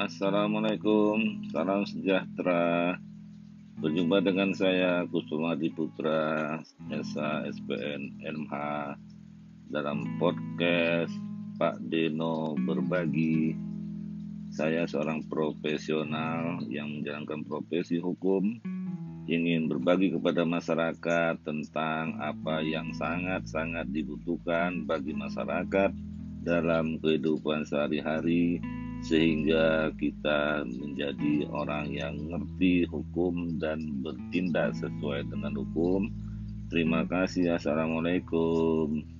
[0.00, 2.96] Assalamualaikum, salam sejahtera.
[3.84, 6.56] Berjumpa dengan saya Kusuma Putra,
[6.88, 8.52] Esa SPN MH
[9.68, 11.12] dalam podcast
[11.60, 13.52] Pak Deno Berbagi.
[14.48, 18.56] Saya seorang profesional yang menjalankan profesi hukum,
[19.28, 25.92] ingin berbagi kepada masyarakat tentang apa yang sangat-sangat dibutuhkan bagi masyarakat
[26.40, 28.64] dalam kehidupan sehari-hari
[29.00, 36.12] sehingga kita menjadi orang yang ngerti hukum dan bertindak sesuai dengan hukum.
[36.70, 37.58] Terima kasih.
[37.58, 39.19] Assalamualaikum.